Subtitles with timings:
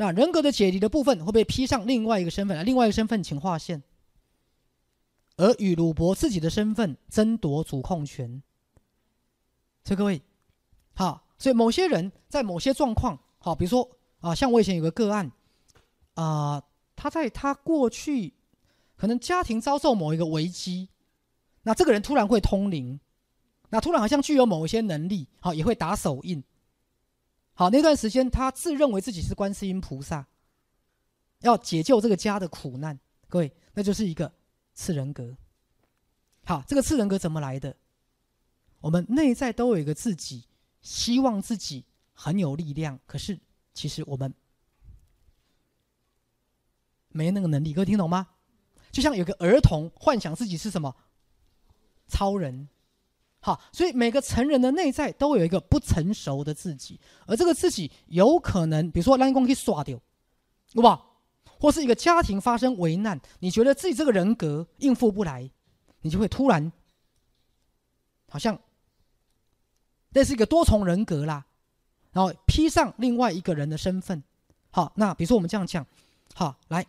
[0.00, 3.82] 那人格的解离的部分会被披上另外一个身份，另外一个身份请划线，
[5.36, 8.42] 而与鲁伯自己的身份争夺主控权。
[9.84, 10.22] 所以各位，
[10.94, 13.86] 好，所以某些人在某些状况，好，比如说
[14.20, 15.30] 啊，像我以前有个个案，
[16.14, 16.62] 啊，
[16.96, 18.32] 他在他过去
[18.96, 20.88] 可能家庭遭受某一个危机，
[21.64, 22.98] 那这个人突然会通灵。
[23.68, 26.42] 那突然好像具有某一些能力，好也会打手印。
[27.54, 30.26] 好，那段时间他自认为自己是观世音菩萨，
[31.40, 32.98] 要解救这个家的苦难。
[33.28, 34.32] 各位，那就是一个
[34.72, 35.36] 次人格。
[36.44, 37.76] 好，这个次人格怎么来的？
[38.80, 40.44] 我们内在都有一个自己，
[40.80, 43.38] 希望自己很有力量，可是
[43.74, 44.32] 其实我们
[47.10, 47.74] 没那个能力。
[47.74, 48.28] 各位听懂吗？
[48.90, 50.96] 就像有个儿童幻想自己是什么
[52.08, 52.68] 超人。
[53.42, 59.98] 好，所以每个成人的内在都有一个不成熟的自己，而这个自己有可能，比如说让公可以刷掉，
[60.74, 61.02] 对吧？
[61.58, 65.50] 或是一个家庭发生危难，你觉得自己这个人格应付不来，
[66.02, 66.70] 你就会突然，
[68.28, 68.60] 好像，
[70.10, 71.46] 那是一个多重人格啦，
[72.12, 74.22] 然后披上另外一个人的身份。
[74.70, 75.86] 好，那比如说我们这样讲，
[76.34, 76.86] 好，来，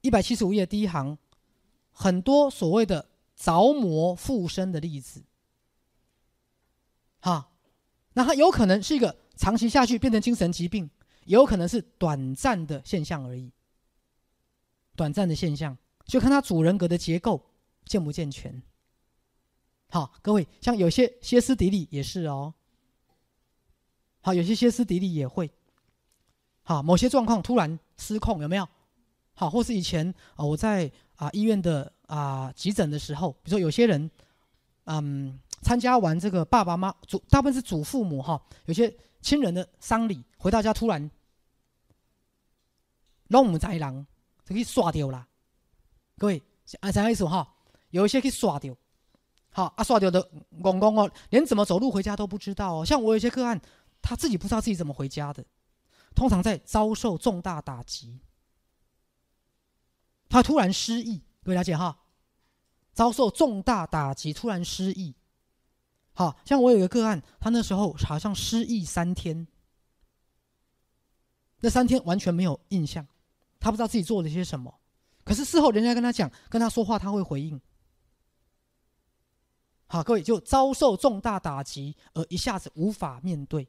[0.00, 1.16] 一百七十五页第一行，
[1.92, 3.06] 很多所谓的。
[3.44, 5.22] 着魔附身的例子，
[7.20, 7.50] 哈，
[8.14, 10.88] 那它有可能是一个长期下去变成精神疾病，
[11.26, 13.52] 也有可能是短暂的现象而已。
[14.96, 17.44] 短暂的现象，就看他主人格的结构
[17.84, 18.62] 健不健全。
[19.90, 22.54] 好，各位，像有些歇斯底里也是哦。
[24.22, 25.50] 好，有些歇斯底里也会，
[26.62, 28.66] 好，某些状况突然失控，有没有？
[29.34, 31.92] 好，或是以前啊，我在啊医院的。
[32.06, 34.10] 啊，急诊的时候，比如说有些人，
[34.84, 41.10] 嗯，参加完这个爸爸妈祖，大部分是祖父母哈，有些亲人的丧礼，回到家突然，
[43.28, 44.06] 拢唔在人，
[44.44, 45.26] 就去刷掉啦。
[46.18, 46.42] 各位，
[46.80, 47.54] 啊，啥意思哈？
[47.88, 48.76] 有一些去刷掉，
[49.50, 50.30] 好啊，刷掉的
[50.62, 52.84] 公公哦，连怎么走路回家都不知道哦。
[52.84, 53.58] 像我有些个案，
[54.02, 55.42] 他自己不知道自己怎么回家的，
[56.14, 58.20] 通常在遭受重大打击，
[60.34, 61.22] 他突然失忆。
[61.44, 61.96] 各位了解哈，
[62.92, 65.14] 遭受重大打击，突然失忆。
[66.12, 69.46] 好像我有一个个案，他那时候好像失忆三天，
[71.60, 73.06] 那三天完全没有印象，
[73.60, 74.80] 他不知道自己做了些什么。
[75.22, 77.60] 可是事后人家跟他讲，跟他说话，他会回应。
[79.86, 83.68] 好，各位就遭受重大打击而一下子无法面对。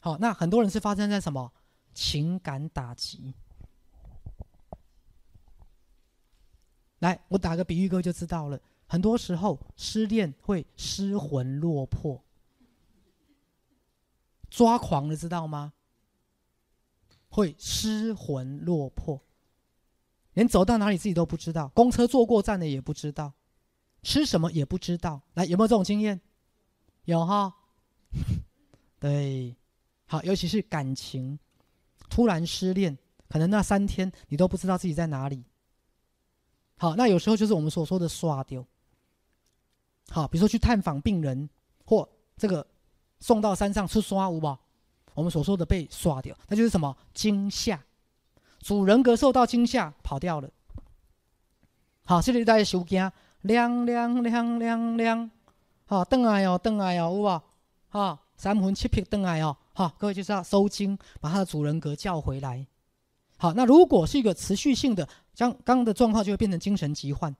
[0.00, 1.52] 好，那很多人是发生在什么
[1.92, 3.34] 情感打击？
[7.00, 8.58] 来，我打个比喻，各位就知道了。
[8.86, 12.24] 很多时候失恋会失魂落魄、
[14.48, 15.72] 抓狂了，知道吗？
[17.28, 19.20] 会失魂落魄，
[20.34, 23.34] 连走到哪里自己都不知道，公车坐过站的也不知道，
[24.02, 25.20] 吃什么也不知道。
[25.34, 26.20] 来，有没有这种经验？
[27.04, 27.54] 有哈。
[28.98, 29.54] 对，
[30.06, 31.38] 好，尤其是感情，
[32.08, 32.96] 突然失恋，
[33.28, 35.44] 可能那三天你都不知道自己在哪里。
[36.78, 38.64] 好，那有时候就是我们所说的刷丢。
[40.10, 41.48] 好，比如说去探访病人，
[41.84, 42.66] 或这个
[43.18, 44.58] 送到山上去刷五宝，
[45.14, 47.82] 我们所说的被刷掉，那就是什么惊吓，
[48.60, 50.50] 主人格受到惊吓跑掉了。
[52.04, 53.10] 好，这里大家收惊，
[53.40, 55.30] 亮亮亮亮亮，
[55.86, 57.42] 好，邓来哦，邓来哦，有无？
[57.88, 62.66] 好，三魂七魄邓来哦，好，各位就是要收惊，把他的主人格叫回来。
[63.38, 67.34] 好，那如果是一个持续性的，像刚刚的状况，就会变成精神疾患，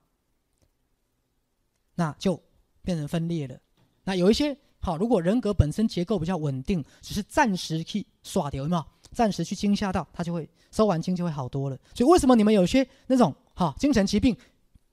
[1.94, 2.40] 那就
[2.82, 3.58] 变成分裂了。
[4.04, 11.78] 那有一些好，如果人格本身结构比较稳定，只是暂时去耍掉嘛，暂时去惊吓到，他就会收完惊就会好多了。
[11.94, 14.36] 所以为什么你们有些那种哈精神疾病，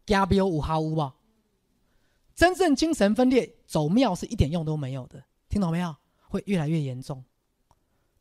[0.06, 1.13] 加比有五哈五吧？
[2.34, 5.95] 真正精神分裂走庙是一点用都没有的，听懂没有？
[6.30, 7.24] 会越来越严重。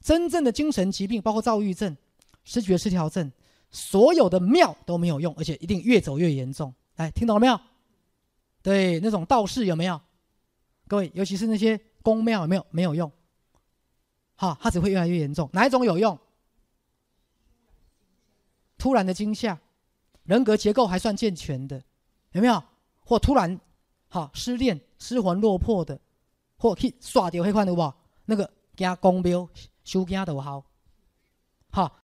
[0.01, 1.97] 真正的精神疾病，包括躁郁症。
[2.45, 3.31] 失觉失调症，
[3.71, 6.75] 所有的庙都没有用，而且一定越走越严重。
[6.97, 7.61] 来，听懂了没有？
[8.63, 10.01] 对，那种道士有没有？
[10.87, 12.67] 各位，尤其是那些宫庙有没有？
[12.71, 13.11] 没有用。
[14.35, 15.49] 好，它只会越来越严重。
[15.53, 16.19] 哪一种有用？
[18.77, 19.61] 突然的惊吓，
[20.25, 21.83] 人格结构还算健全的，
[22.33, 22.63] 有没有？
[23.05, 23.61] 或突然，
[24.09, 26.01] 好失恋、失魂落魄的，
[26.57, 27.93] 或去刷掉黑块的不？
[28.25, 29.49] 那个加公标
[29.85, 30.65] 修家都好。
[31.71, 32.02] 好，